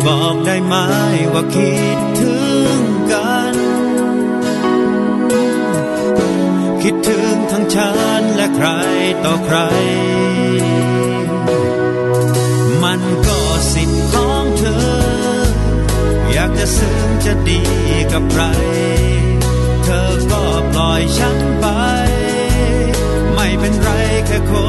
[0.05, 0.75] บอกได้ไหม
[1.33, 2.38] ว่าคิดถึ
[2.79, 2.81] ง
[3.12, 3.55] กัน
[6.81, 8.67] คิดถึงทั้งฉันและใคร
[9.23, 9.57] ต่อใคร
[12.83, 13.39] มันก็
[13.73, 14.88] สิทธิ์ของเธอ
[16.31, 17.62] อยากจะซึ้งจะดี
[18.12, 18.43] กับใคร
[19.83, 21.65] เธอก็ปล่อยฉันไป
[23.35, 23.89] ไม่เป็นไร
[24.27, 24.53] แค่ค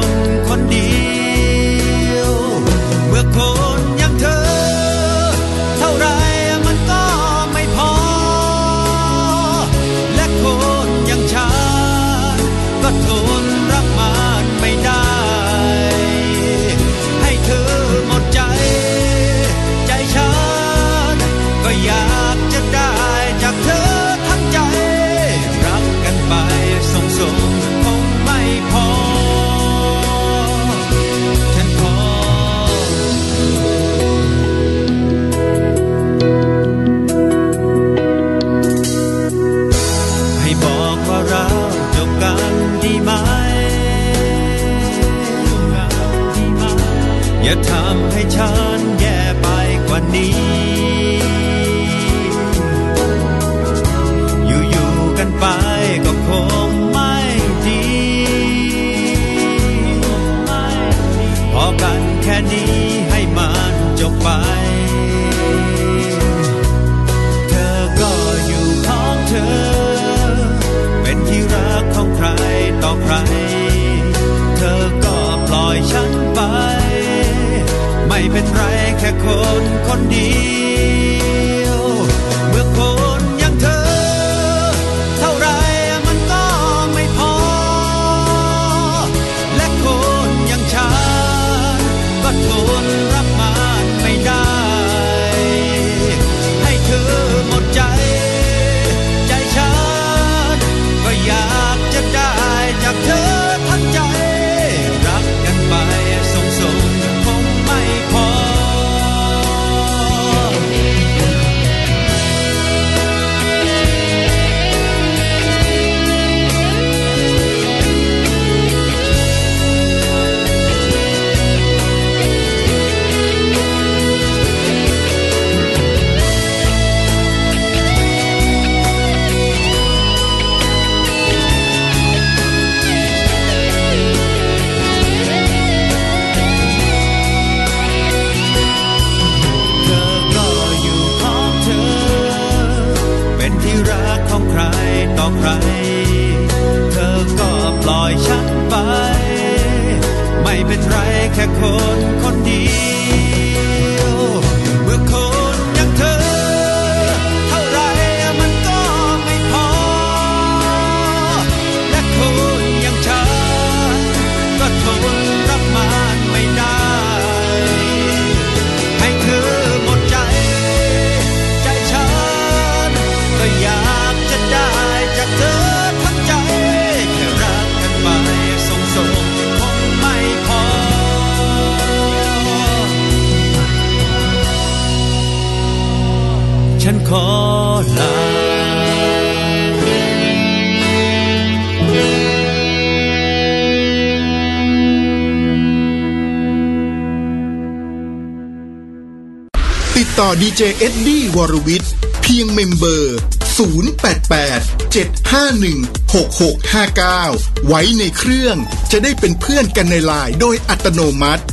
[200.55, 203.17] เจเอ็ดดี้วรวิทย์เพียงเมมเบอร์
[203.57, 208.57] 088 751 6659 ไว้ในเครื่อง
[208.91, 211.43] จะได้เป็นเพื่อนกันในไลน์โดยอัตโนมัติ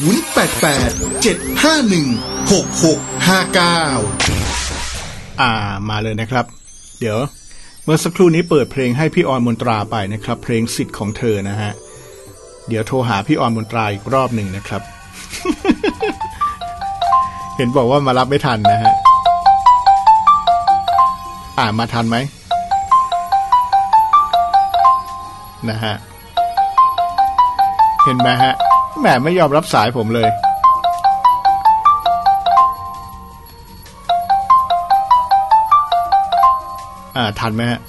[0.00, 5.52] 088 751 6659 อ่า
[5.88, 6.44] มาเลยนะครับ
[7.00, 7.18] เดี๋ยว
[7.84, 11.72] เมื่อสักครู่นี้เปิดเพลงให้พี่ออนมนตราไปนะครับ เพลงสิทธิ์ของเธอนะฮะ
[12.68, 14.82] เดี๋ยวโทรหาพี่ออนมนตราอีกรอบหนึ่งนะครับ
[17.60, 18.94] เห็นบอกว่ามารับไม่ทันนะฮะ
[21.58, 22.16] อ่ามาทันไหม
[25.68, 25.94] นะฮะ
[28.04, 28.52] เห็นไหมฮะ
[28.98, 30.28] แหมไม่ยอมรับสายผมเลย
[37.16, 37.80] อ่า ทันไหมฮะ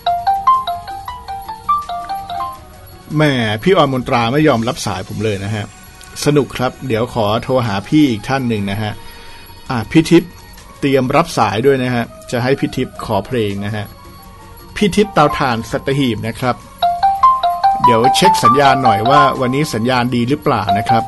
[3.16, 5.66] แหม่พี่ออนมนตราไม่ยอมรับสายผมเลยนะฮะ
[6.26, 8.94] สนุกครับ เดี๋ยวขอโทรหาพี่อีกท่านหนึ่งนะฮะ
[9.72, 10.32] อ่าพี่ทิพย์
[10.80, 13.86] เตรียมรับสายด้วยนะฮะ จะให้พี่ทิพย์ขอเพลงนะฮะ
[14.76, 16.56] พี่ทิพย์เตาถ่านสัตหีบนะครับ
[17.84, 21.04] เดี๋ยวเช็คสัญญาณหน่อยว่า วันนี้สัญญาณดีหรือเปล่านะครับ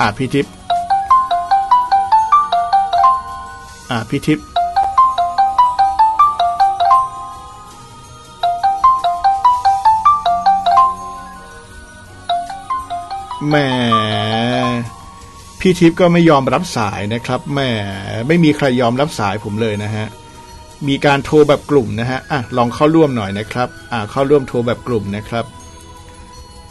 [0.00, 0.52] อ่าพี่ทิพย์
[3.90, 4.49] อ่าพี่ทิพย์
[13.48, 13.56] แหม
[15.60, 17.60] พี่ทิพย์ก็ไม่ยอมรับสายนะครับแหม
[18.28, 20.06] ไม่มีใครยอมรับสายผมเลยนะฮะ
[20.88, 25.44] มีการโทรแบบกลุ่มนะฮะอะลองเข้าร่วมหน่อยนะครับอ่าเข้าร่วมโทรแบบกลุ่มนะครับ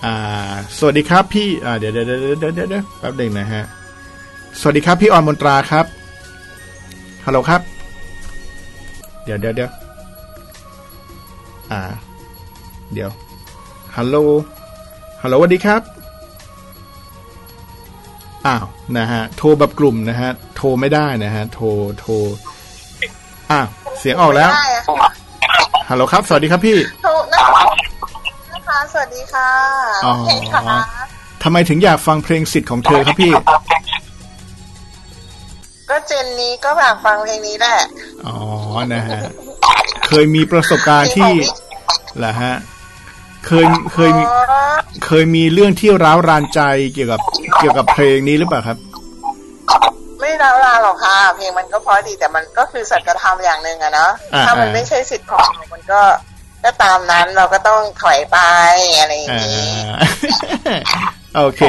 [0.05, 3.63] อ่าสวัสดีครับพี่อ่าเดี๋ยวเดี๋ยวเดี๋ยวเดี๋ยวเดี๋ยวเดี๋ยวแป๊บหนึ่งนะฮะ
[4.59, 5.85] สวัสดีครับพี่ออนมนตราครับ
[7.25, 7.61] ฮัลโหลครับ
[9.25, 9.69] เดี๋ยวเดี๋ยวเดี๋ยว
[11.71, 11.81] อ่า
[12.93, 13.09] เดี๋ยว
[13.95, 14.15] ฮัลโหล
[15.21, 15.98] ฮัลโหลสวัสดีครับ
[18.49, 18.65] อ้าว
[18.97, 21.65] นะฮะโทรแบบกลุ่มนะฮะโทรไม่ได้นะฮะโทร
[21.99, 22.13] โทร
[23.51, 23.67] อ้าว
[23.99, 25.09] เสียงออกแล้วได้อะค่ะ
[25.89, 27.63] ฮัลโหลครับ สวัสดีครับพี่ถูกนะคะ
[28.51, 29.49] นะคะสวัสดีค่ะ
[30.05, 30.63] อ๋อโอเคค่ะ
[31.43, 33.33] ทำไมถึงอยากฟังเพลงสิทธิ์ของเธอครับพี่
[35.89, 37.77] ก็เจนนี้ก็แบบฟังเพลงนี้แหละ
[38.27, 38.37] อ๋อ
[38.93, 39.21] นะฮะ
[40.07, 41.31] เคยมีประสบการณ์ที่
[42.17, 42.53] เหรอฮะ
[43.47, 44.69] เคยเคยมีอ๋อ
[45.05, 46.61] เคยมีเรื่องที่ร้าวรานใจ
[46.93, 47.21] เกี่ยวกับ
[47.59, 48.77] เกี่ยวกับเพลงนี้หรือเปล่าครับ
[50.19, 56.01] ไม่ร้าวรานหรอกค่ะ เพลงมันก็เพราะดีแต่มันก็คือสัจธรรมอย่างหนึ่งอะเนาะอ่าถ้ามันอ่าไม่ใช่สิทธิ์ของเรามันก็
[56.63, 58.37] ก็ตามนั้นเราก็ต้องถอยไป
[58.99, 59.71] อะไรอย่างอ่านี้
[61.35, 61.61] โอเค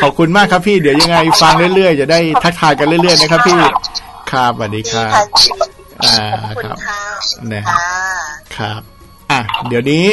[0.00, 3.60] ขอบคุณมากครับพี่ เดี๋ยวยังไงฟังเรื่อยๆ จะได้ทักทายกันเรื่อยๆนะครับพี่
[4.30, 5.46] ครับสวัสดีดีครับค่ะดี
[6.04, 7.00] อ่าขอบคุณครับค่ะ
[7.52, 7.88] นะค่ะ
[8.56, 8.80] ครับ
[9.30, 10.04] อะ เดี๋ยวนี้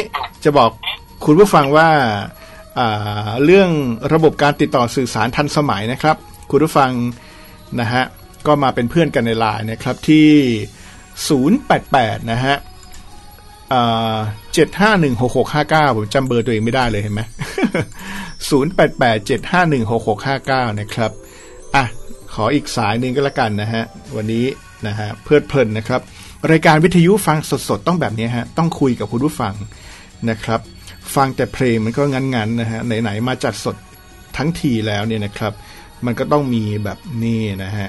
[0.44, 0.70] จะบอก
[1.24, 2.20] คุณผู้ฟังว่าอ่า
[3.44, 3.70] เรื่อง
[4.14, 6.16] ระบบการติดต่อสื่อสารทันสมัยนะครับ
[6.50, 6.90] คุณผู้ฟัง
[7.80, 8.04] นะฮะ
[8.46, 10.28] ก็มาเป็นเพื่อนกันในไลน์นะครับที่
[11.48, 12.56] 088 นะฮะ
[14.54, 17.22] เจ็ดห้าหนึ่งหกหกห้าเก้าผมจำเบอร์ตัวเองไม่ได้เลยเห็นไหม
[18.50, 21.10] ศูนย์แปดแปดเจ็ดห้าหนึ่งหกหกห้าเก้านะครับ
[21.74, 21.84] อะ
[22.34, 23.82] ขออีกสายหนึ่งก็แล้วกันนะฮะ
[24.16, 24.44] วันนี้
[24.86, 26.00] นะฮะเพลิดเพลินนะครับ
[26.50, 29.54] รายการวิทยุฟังสดๆ ต้องแบบนี้ฮะ ต้องคุยกับคุณผู้ฟัง
[30.30, 30.60] นะครับ
[31.16, 33.76] ฟังแต่เพลงมันก็งั้นๆนะฮะไหนๆมาจัดสด
[34.36, 35.52] ทั้งทีแล้วเนี่ยนะครับ
[36.06, 37.88] มันก็ต้องมีแบบนี้นะฮะ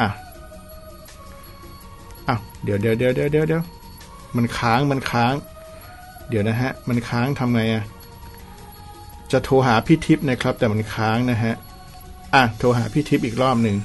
[0.00, 0.08] อะ
[2.28, 3.64] อะเดี๋ยวเดี๋ยวเดี๋ยวเดี๋ยวเดี๋ยวเดี๋ยว
[4.36, 5.34] มันค้างมันค้าง
[6.28, 7.84] เดี๋ยวนะฮะ มันค้างทำไงอะ
[9.32, 11.54] จะโทรหาพี่ทิพย์นะครับ แต่มันค้างนะฮะ
[12.34, 13.76] อะโทรหาพี่ทิพย์อีกรอบหนึ่ง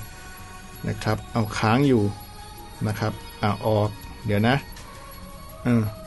[0.87, 2.03] นะครับ เอาค้างอยู่
[2.87, 3.89] นะครับอะออก
[4.25, 4.55] เดี๋ยวนะ
[5.63, 5.98] เอออะ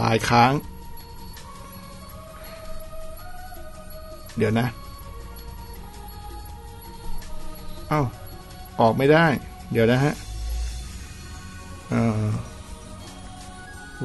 [0.00, 0.52] ลายค้าง
[4.36, 4.66] เดี๋ยวนะ
[7.88, 8.02] เอ้า
[8.80, 9.26] ออกไม่ได้
[9.72, 10.14] เดี๋ยวนะฮะ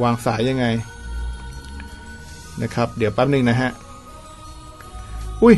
[0.03, 0.65] วางสายยังไง
[2.61, 3.69] นะครับ เดี๋ยวแป๊บหนึ่งนะฮะ
[5.43, 5.55] อุ้ย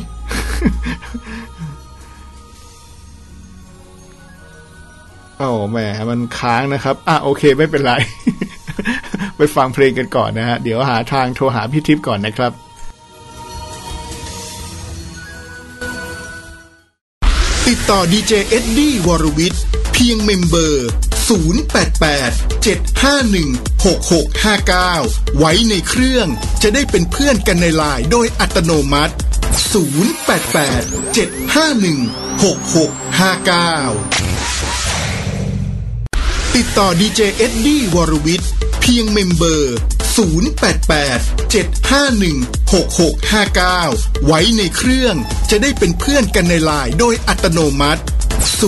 [5.38, 5.78] โอ้แหม
[6.10, 7.94] มันค้างนะครับ อะ โอเค ไม่เป็นไร
[9.42, 12.52] ไปฟังเพลงกันก่อนนะฮะ เดี๋ยวหาทางโทรหาพี่ทิพย์ก่อนนะครับ
[17.68, 19.62] ติดต่อดีเจเอ็ดดี้วรวิทย์
[19.94, 20.88] เพียง mem เบอร์
[21.28, 26.28] 088 751 6659 ไว้ในเครื่อง
[26.64, 29.14] จะได้เป็นเพื่อนกันในไลน์โดยอัตโนมัติ
[29.94, 38.52] 088 751 6659 ติดต่อดีเจเอ็ดดี้วรวิทย์
[38.82, 39.76] เพียง mem เบอร์
[40.16, 41.22] 088
[41.54, 42.38] 751
[43.32, 45.16] 6659 ไว้ในเครื่อง
[45.50, 48.02] จะได้เป็นเพื่อนกันในไลน์โดยอัตโนมัติ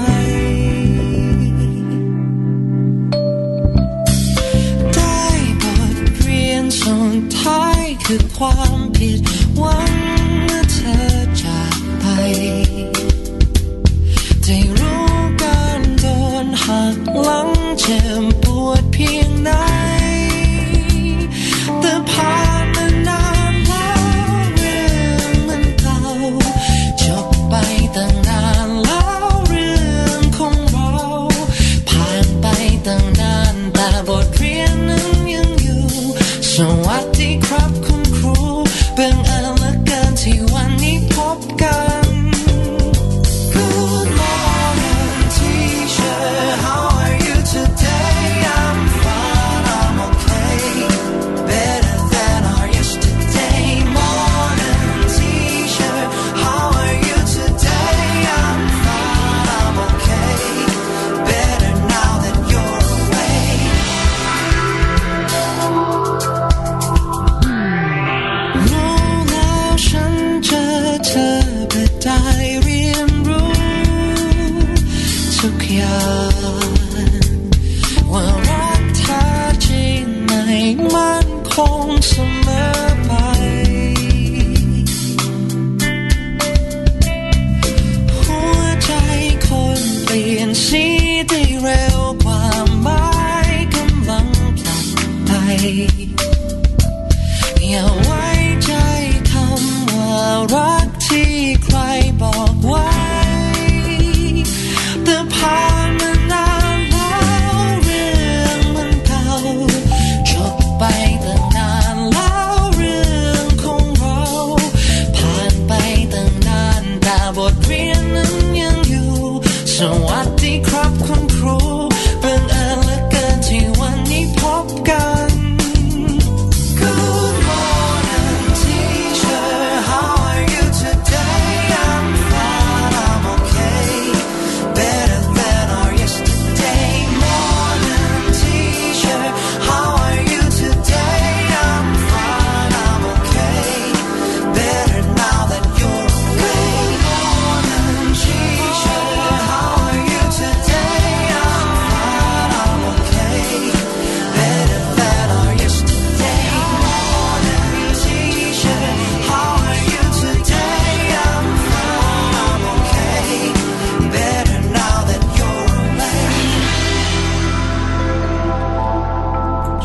[4.94, 5.22] ได้
[5.62, 9.20] บทเรียนสุดท้ายคือความผิด
[9.56, 9.99] หวัง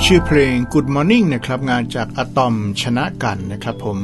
[0.09, 3.99] ชื่อเพลง Good Morning นะครับ งานจากอะตอมชนกันต์นะครับผม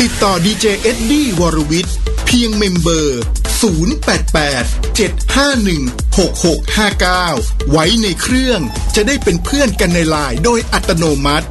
[0.00, 1.96] ติดต่อดีเจเอ็ดดี้วรวิทย์
[2.26, 3.20] เพียงเมมเบอร์
[3.60, 5.84] 088 751
[6.18, 8.60] 6659 ไว้ในเครื่อง
[8.94, 11.50] จะได้เป็นเพื่อนกันในไลน์โดยอัตโนมัติ 088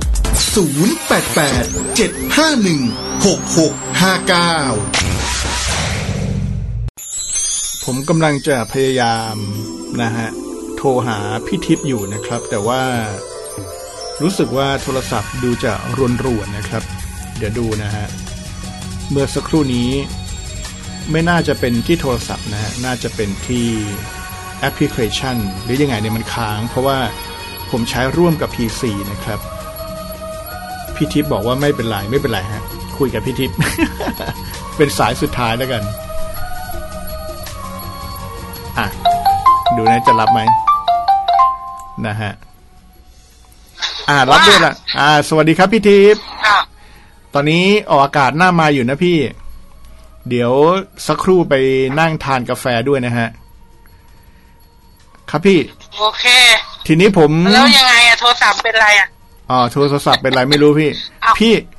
[1.98, 3.22] 751 6659
[7.86, 9.36] ผมกำลังจะพยายาม
[10.02, 10.28] นะฮะ
[10.78, 12.82] โทรหาพี่ทิพย์อยู่นะครับ แต่ว่า
[14.22, 15.74] รู้สึกว่าโทรศัพท์ดูจะ
[16.26, 16.84] รวนๆนะครับ
[17.38, 18.06] เดี๋ยวดูนะฮะ
[19.10, 19.90] เมื่อสักครู่นี้
[21.12, 23.68] ไม่น่าจะเป็นที่โทรศัพท์นะฮะ น่าจะเป็นที่
[24.60, 26.98] แอปพลิเคชัน หรือยังไงเนี่ยมันค้าง เพราะว่า
[27.72, 29.40] ผมใช้ร่วมกับ PC นะครับ
[30.96, 32.64] พี่ทิพย์บอกว่าไม่เป็นไร ไม่เป็นไรฮะ
[33.00, 33.56] คุยกับพี่ทิพย์
[34.78, 35.84] เป็นสายสุดท้ายแล้วกัน
[38.78, 38.88] อะ
[39.76, 40.42] ดูนะจะรับไหม
[42.08, 42.32] นะฮะ
[44.10, 46.60] อ่ารับด้วยล่ะอ่า สวัสดีครับพี่ทิพย์ค่ะ
[47.34, 49.18] ตอนนี้ออกอากาศหน้ามาอยู่นะพี่
[50.30, 50.52] เดี๋ยว
[51.08, 51.54] สักครู่ไป
[52.00, 53.28] นั่งทานกาแฟด้วยนะฮะ
[55.30, 55.60] ครับพี่
[56.00, 56.26] โอเค
[56.88, 59.08] ทีนี้ผม แล้วยังไงอะโทรศัพท์เป็นไรอะ
[59.52, 60.92] อ๋อโทรศัพท์เป็นไรไม่รู้พี่
[61.24, 61.79] อ้าวพี่อ่า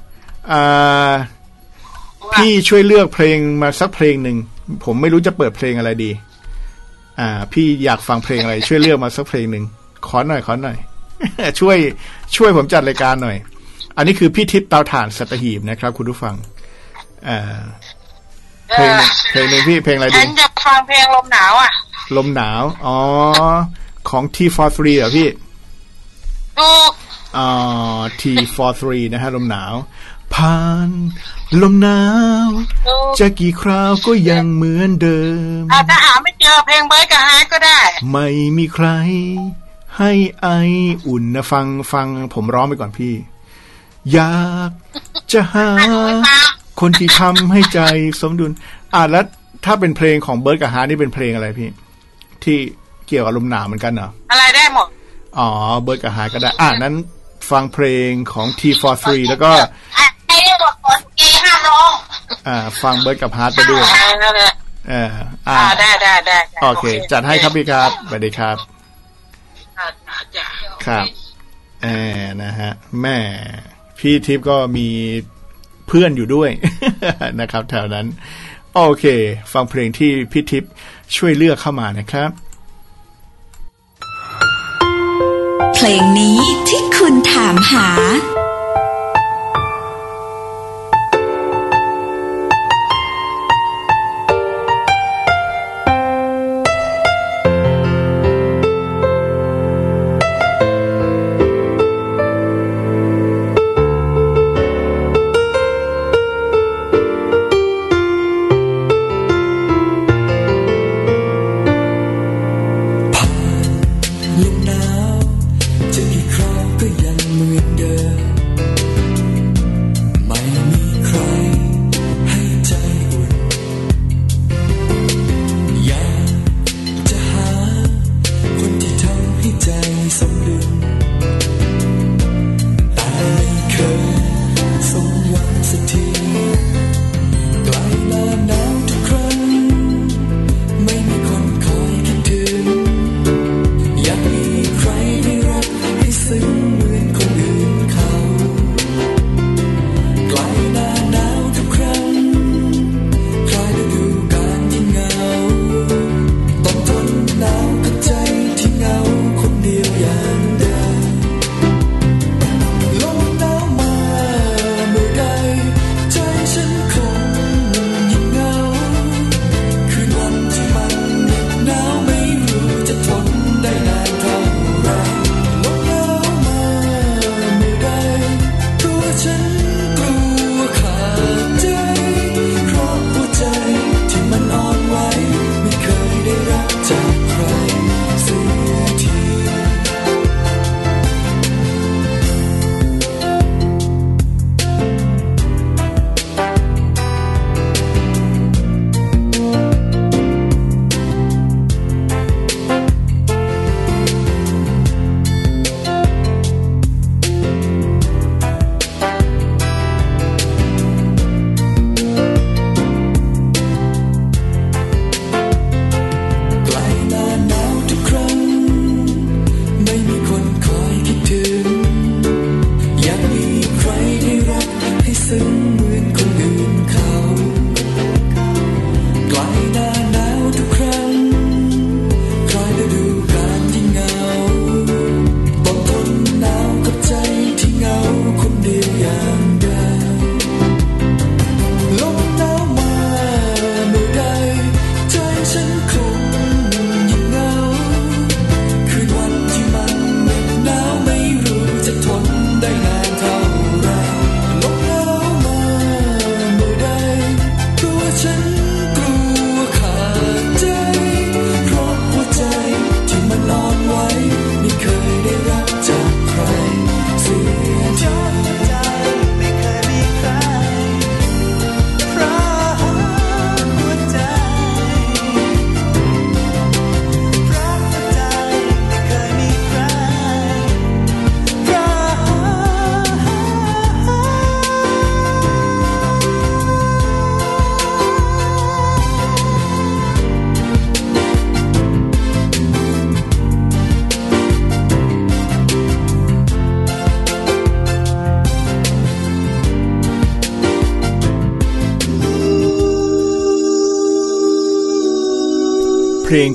[2.35, 4.37] พี่ช่วยเลือกเพลงมาสักเพลงหนึ่ง
[4.85, 6.11] ผมไม่รู้จะเปิดเพลงอะไรดี
[7.21, 9.65] อ่า พี่อยากฟังเพลงอะไร ช่วยเลือกมาสักเพลงหนึ่ง
[10.07, 10.77] ขอหน่อยขอหน่อย
[11.61, 11.77] ช่วย
[12.37, 13.37] ช่วยผมจัดรายการหน่อย
[13.97, 16.35] อันนี้คือพี่ทิพย์เตาถ่านสัตหีบนะครับ คุณผู้ฟัง
[17.29, 17.61] อ่า
[18.71, 21.71] เพลงหนึ่งเพลงหนึ่งพี่เพลงอะไรฉัดีนจะฟังเพลงลมหนาวอะ
[22.17, 22.97] ลมหนาว อ๋อ
[24.11, 25.29] ของ T43 เหรอพี่
[26.59, 26.93] ถูก
[27.37, 28.83] อ่า T43
[29.13, 29.75] นะฮะ ลมหนาว
[30.35, 30.89] ผ่าน
[31.61, 32.01] ลมหนา
[32.47, 32.49] ว
[32.87, 35.21] ถูกจะกี่คราวก็ยังเหมือนเดิ
[35.61, 37.81] มอะถ้าหาไม่เจอเพลงเบิร์ดกับฮาร์ดก็ได้
[38.13, 38.89] ไม่มีใคร
[39.99, 40.47] ให้ไอ
[41.07, 43.15] อุ่นนะฟังฟัง ผมร้องไปก่อนพี่
[44.13, 44.71] อยาก
[45.33, 45.69] จะหา
[46.81, 47.81] คนที่ทำให้ใจ
[48.21, 48.51] สมดุล
[48.95, 49.25] อะแล้ว
[49.65, 51.69] ถ้าเป็นเพลงของเบิร์ดกับฮาร์ทนี่เป็นเพลงอะไรพี่
[52.45, 52.57] ที่
[53.07, 54.87] เกี่ยวกับลมหนาวเหมือนกันเหรอ อะไรได้หมด
[55.39, 55.49] อ๋อ
[55.81, 56.95] เบิร์ดกับฮาร์ทก็ได้ อะนั้น
[57.51, 59.51] ฟังเพลงของ T43 แล้วก็
[62.51, 63.83] อ่า ฟังเบิร์ดกับฮาร์ทไปด้วย
[64.23, 64.53] นั่นแหละ
[64.89, 65.09] เออ
[65.49, 68.57] อ่าอ่าได้ได้ได้ได้โอเค จัดให้ครับพี่ครับสวัสดีครับ
[69.79, 69.87] อ่า
[70.37, 70.47] จ้ะ
[70.87, 71.07] ครับ
[71.83, 71.87] แอ
[72.43, 72.71] นะฮะ
[73.01, 73.19] แม่
[73.99, 74.89] พี่ทิพย์ก็มี
[75.87, 76.51] เพื่อนอยู่ด้วย
[77.41, 78.07] นะครับ แถวนั้น
[78.75, 79.05] โอเค
[79.53, 80.71] ฟังเพลงที่พี่ทิพย์
[81.17, 82.31] ช่วยเลือกเข้ามานะครับ
[85.75, 86.39] เพลงนี้
[86.69, 87.89] ที่คุณถามหา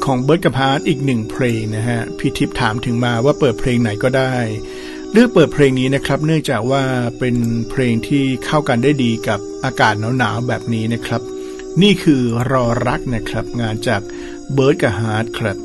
[0.05, 4.35] ของเบิร์ดกับฮาร์ทอีกหนึ่งเพลงนะฮะพี่ทิพย์ถามถึงมาว่าเปิดเพลงไหนก็ได้
[5.11, 6.83] เลือกเปิดเพลงนี้นะครับ เนื่องจากว่า
[7.19, 7.35] เป็น
[7.69, 11.21] เพลงที่เข้ากันได้ดีกับอากาศหนาวๆแบบนี้นะครับ
[11.81, 14.01] นี่คือรอรักนะครับ งานจาก
[14.53, 15.57] เบิร์ดกับฮาร์ทครับ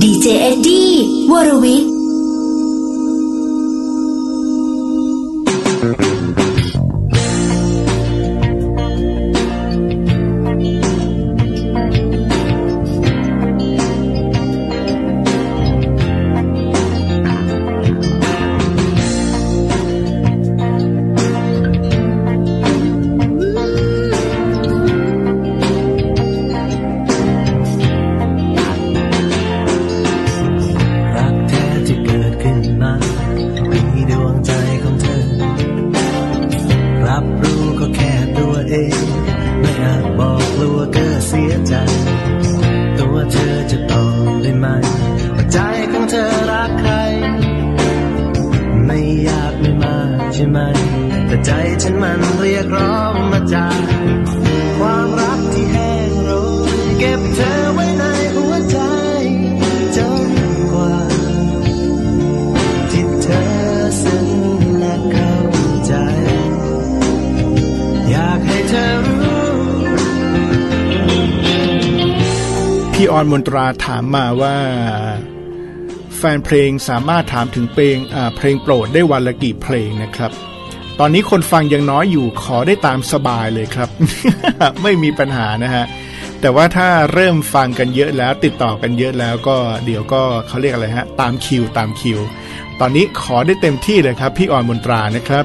[0.00, 0.88] ดีเจเอ็ดดี้
[1.30, 1.92] วรวิทย์
[73.22, 74.56] พี่อมนตราถามมาว่า
[76.16, 80.30] แฟนเพลงสามารถถามถึงเพลงอ่าเพลงโปรดได้วันละกี่เพลงนะครับ
[80.98, 83.88] ตอนนี้คนฟังยังน้อยอยู่ขอได้ตามสบายเลยครับ
[84.82, 85.84] ไม่มีปัญหานะฮะ
[86.40, 92.18] แต่ว่าถ้าเริ่มฟังกันเยอะแล้วติดต่อกันเยอะแล้วก็เดี๋ยวก็เขาเรียกอะไรฮะตามคิวตามคิว
[92.80, 95.44] ตอนนี้ขอได้เต็มที่เลยครับ พี่ออนมนตรานะครับ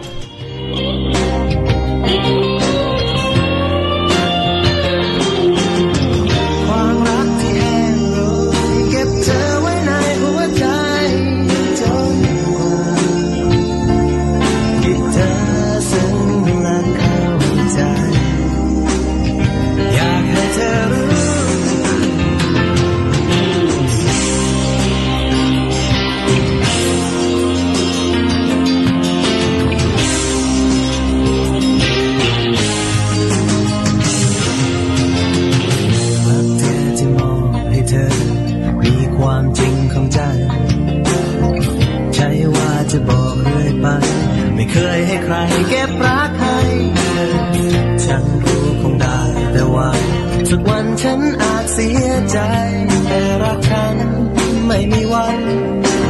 [42.99, 43.87] จะบอกเรื่อยไป
[44.55, 45.35] ไม่เคยให้ใคร
[45.69, 46.59] เก็บรักให้
[48.05, 49.19] ฉันรู้คงได้
[49.53, 49.89] แต่ว่า
[50.49, 52.39] สักวันฉันอาจเสียใจ
[53.07, 53.95] แต่รักฉัน
[54.67, 55.37] ไม่มีวัน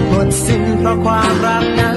[0.10, 1.97] หมดสิ้นเพราะความรักนั้น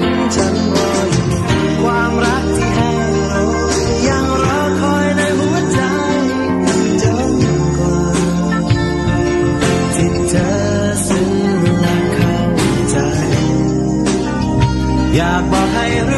[15.41, 16.10] ากบอกให้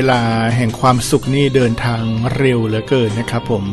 [0.00, 0.24] เวลา
[0.56, 2.02] แห่งความสุขนี่เดินทาง
[2.36, 3.64] เร็วเหลือเกินนะครับผม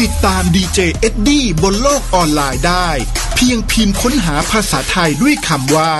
[0.00, 2.88] ติดตามดีเจเอ็ดดี้บนโลกออนไลน์ได้
[3.34, 5.92] เพียงพิมพ์ค้นหาภาษาไทยด้วยคำว่า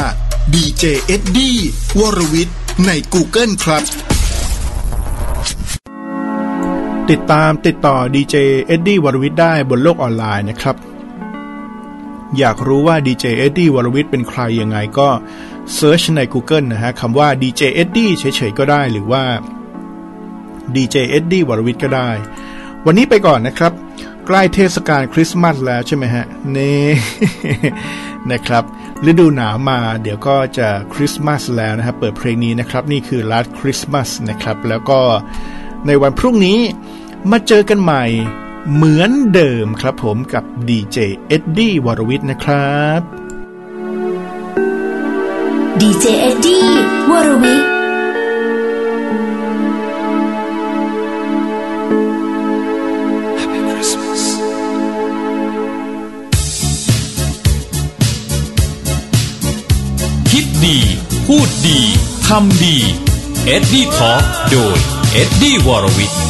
[0.54, 1.56] ดีเจเอ็ดดี้
[1.98, 2.56] วรวิทย์
[2.86, 3.82] ใน Google ครับ
[7.10, 10.89] ติดตามติดต่อดีเจเอ็ดดี้วรวิทย์ได้บนโลกออนไลน์นะครับ
[12.38, 15.08] อยากรู้ว่าดีเจเอ็ดดี้วรวิทย์เป็นใครยังไงก็
[15.74, 19.22] search ใน Google นะฮะคำว่าดีเจเอ็ดดี้เฉยๆก็ได้หรือว่า
[20.74, 22.10] ดีเจเอ็ดดี้วรวิทย์ก็ได้
[22.86, 23.72] วันนี้ไปก่อนนะครับ
[24.26, 26.74] ใกล้เทศกาลคริสต์มาสแล้วใช่ไหมฮะเน่
[28.32, 28.64] นะครับ
[29.10, 35.00] ฤดูหนาวมาเดี๋ยวก็จะคริสต์มาสแล้วนะครับเปิดเพลงนี้นะครับ นี่คือ Last Christmas นะครับ แล้วก็
[35.86, 36.58] ในวันพรุ่งนี้
[37.30, 38.04] มาเจอกันใหม่
[38.74, 43.00] เหมือนเดิมครับผมกับดีเจเอ็ดดี้วรวิทย์นะครับ
[45.80, 46.64] ดีเจเอ็ดดี้
[47.10, 47.68] วรวิทย์
[60.30, 60.78] คิดดี
[61.26, 61.80] พูดดี
[62.26, 62.76] ทำดี
[63.46, 64.78] เอ็ดดี้ talkโดย
[65.12, 66.29] เอ็ดดี้วรวิทย์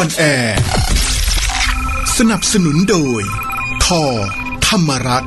[0.00, 0.58] ออนแอร์
[2.18, 3.22] สนับสนุนโดย
[3.84, 4.02] ทอ
[4.66, 5.24] ธรรมรัฐ